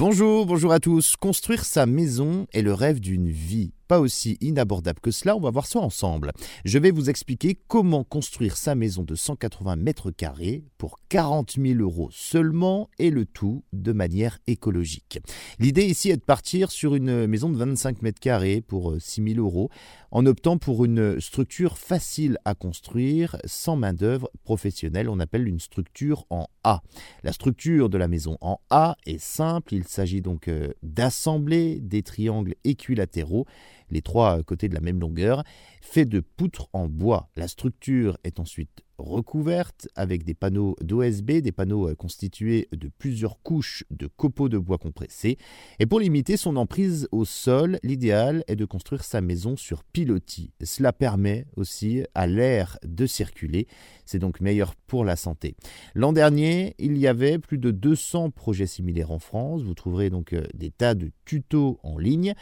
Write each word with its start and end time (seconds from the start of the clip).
Bonjour, 0.00 0.46
bonjour 0.46 0.72
à 0.72 0.80
tous. 0.80 1.14
Construire 1.14 1.66
sa 1.66 1.84
maison 1.84 2.46
est 2.54 2.62
le 2.62 2.72
rêve 2.72 3.00
d'une 3.00 3.28
vie. 3.28 3.74
Pas 3.90 3.98
aussi 3.98 4.38
inabordable 4.40 5.00
que 5.00 5.10
cela, 5.10 5.34
on 5.36 5.40
va 5.40 5.50
voir 5.50 5.66
ça 5.66 5.80
ensemble. 5.80 6.30
Je 6.64 6.78
vais 6.78 6.92
vous 6.92 7.10
expliquer 7.10 7.58
comment 7.66 8.04
construire 8.04 8.56
sa 8.56 8.76
maison 8.76 9.02
de 9.02 9.16
180 9.16 9.74
mètres 9.74 10.12
carrés 10.12 10.62
pour 10.78 11.00
40 11.08 11.56
000 11.60 11.80
euros 11.80 12.08
seulement 12.12 12.88
et 13.00 13.10
le 13.10 13.26
tout 13.26 13.64
de 13.72 13.90
manière 13.90 14.38
écologique. 14.46 15.18
L'idée 15.58 15.86
ici 15.86 16.08
est 16.10 16.18
de 16.18 16.22
partir 16.22 16.70
sur 16.70 16.94
une 16.94 17.26
maison 17.26 17.50
de 17.50 17.56
25 17.56 18.02
mètres 18.02 18.20
carrés 18.20 18.60
pour 18.60 18.94
6 18.96 19.34
000 19.34 19.44
euros 19.44 19.70
en 20.12 20.24
optant 20.26 20.56
pour 20.56 20.84
une 20.84 21.20
structure 21.20 21.76
facile 21.76 22.38
à 22.44 22.54
construire 22.54 23.38
sans 23.44 23.74
main-d'œuvre 23.76 24.30
professionnelle. 24.44 25.08
On 25.08 25.20
appelle 25.20 25.48
une 25.48 25.60
structure 25.60 26.26
en 26.30 26.46
A. 26.64 26.82
La 27.22 27.32
structure 27.32 27.88
de 27.88 27.98
la 27.98 28.08
maison 28.08 28.36
en 28.40 28.60
A 28.70 28.96
est 29.06 29.20
simple. 29.20 29.74
Il 29.74 29.86
s'agit 29.86 30.20
donc 30.20 30.48
euh, 30.48 30.72
d'assembler 30.82 31.80
des 31.80 32.02
triangles 32.02 32.54
équilatéraux, 32.64 33.46
les 33.90 34.02
trois 34.02 34.42
côtés 34.42 34.68
de 34.68 34.74
la 34.74 34.80
même 34.80 35.00
longueur, 35.00 35.44
faits 35.80 36.08
de 36.08 36.20
poutres 36.20 36.68
en 36.72 36.88
bois. 36.88 37.30
La 37.36 37.48
structure 37.48 38.18
est 38.24 38.40
ensuite 38.40 38.82
recouverte 39.00 39.88
avec 39.94 40.24
des 40.24 40.34
panneaux 40.34 40.76
d'OSB, 40.80 41.40
des 41.40 41.52
panneaux 41.52 41.88
euh, 41.88 41.94
constitués 41.94 42.68
de 42.72 42.88
plusieurs 42.88 43.40
couches 43.42 43.84
de 43.90 44.06
copeaux 44.06 44.48
de 44.48 44.58
bois 44.58 44.78
compressés. 44.78 45.38
Et 45.78 45.86
pour 45.86 46.00
limiter 46.00 46.36
son 46.36 46.56
emprise 46.56 47.08
au 47.12 47.24
sol, 47.24 47.78
l'idéal 47.82 48.44
est 48.46 48.56
de 48.56 48.64
construire 48.64 49.04
sa 49.04 49.20
maison 49.20 49.56
sur 49.56 49.84
pilotis. 49.84 50.52
Cela 50.62 50.92
permet 50.92 51.46
aussi 51.56 52.02
à 52.14 52.26
l'air 52.26 52.78
de 52.84 53.06
circuler. 53.06 53.66
C'est 54.04 54.18
donc 54.18 54.40
meilleur 54.40 54.74
pour 54.74 55.04
la 55.04 55.16
santé. 55.16 55.54
L'an 55.94 56.12
dernier, 56.12 56.74
il 56.78 56.98
y 56.98 57.06
avait 57.06 57.38
plus 57.38 57.58
de 57.58 57.70
200 57.70 58.30
projets 58.30 58.66
similaires 58.66 59.10
en 59.10 59.18
France. 59.18 59.62
Vous 59.62 59.74
trouverez 59.74 60.10
donc 60.10 60.32
euh, 60.32 60.42
des 60.54 60.70
tas 60.70 60.94
de 60.94 61.10
tutos 61.24 61.78
en 61.82 61.96
ligne, 61.96 62.34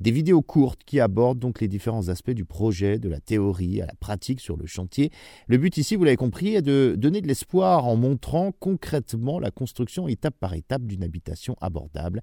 des 0.00 0.10
vidéos 0.10 0.42
courtes 0.42 0.82
qui 0.84 1.00
abordent 1.00 1.38
donc 1.38 1.60
les 1.60 1.68
différents 1.68 2.08
aspects 2.08 2.30
du 2.30 2.44
projet, 2.44 2.98
de 2.98 3.08
la 3.08 3.20
théorie 3.20 3.80
à 3.80 3.86
la 3.86 3.94
pratique 3.98 4.40
sur 4.40 4.56
le 4.56 4.66
chantier. 4.66 5.10
Le 5.48 5.58
but 5.58 5.76
ici, 5.76 5.96
vous 5.96 6.04
l'avez 6.06 6.16
compris, 6.16 6.54
est 6.54 6.62
de 6.62 6.94
donner 6.96 7.20
de 7.20 7.26
l'espoir 7.26 7.86
en 7.86 7.96
montrant 7.96 8.52
concrètement 8.52 9.38
la 9.38 9.50
construction 9.50 10.08
étape 10.08 10.36
par 10.38 10.54
étape 10.54 10.82
d'une 10.82 11.04
habitation 11.04 11.56
abordable. 11.60 12.22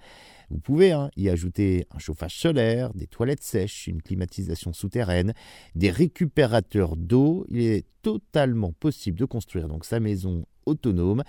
Vous 0.49 0.59
pouvez 0.59 0.91
hein, 0.91 1.09
y 1.15 1.29
ajouter 1.29 1.85
un 1.91 1.99
chauffage 1.99 2.37
solaire, 2.37 2.93
des 2.93 3.07
toilettes 3.07 3.43
sèches, 3.43 3.87
une 3.87 4.01
climatisation 4.01 4.73
souterraine, 4.73 5.33
des 5.75 5.89
récupérateurs 5.89 6.95
d'eau. 6.95 7.45
Il 7.49 7.61
est 7.61 7.85
totalement 8.01 8.71
possible 8.73 9.19
de 9.19 9.25
construire 9.25 9.67
donc 9.67 9.85
sa 9.85 9.99
maison 9.99 10.45
autonome 10.65 11.23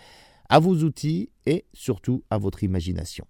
à 0.48 0.58
vos 0.58 0.77
outils 0.77 1.30
et 1.47 1.64
surtout 1.72 2.22
à 2.30 2.38
votre 2.38 2.62
imagination. 2.62 3.27